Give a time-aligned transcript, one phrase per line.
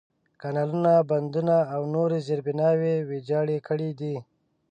[0.41, 4.15] کانالونه، بندونه، او نورې زېربناوې ویجاړې کړي دي.